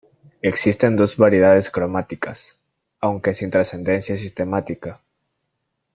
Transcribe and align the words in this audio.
Existen 0.41 0.95
dos 0.95 1.15
variedades 1.15 1.69
cromáticas, 1.69 2.57
aunque 3.01 3.35
sin 3.35 3.51
trascendencia 3.51 4.17
sistemática. 4.17 4.99